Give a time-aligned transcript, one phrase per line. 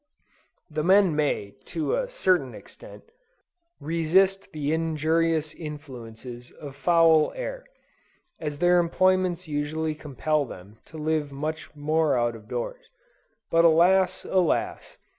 [0.67, 3.03] The men may, to a certain extent,
[3.79, 7.63] resist the injurious influences of foul air;
[8.39, 12.89] as their employments usually compel them to live much more out of doors:
[13.51, 14.97] but alas, alas!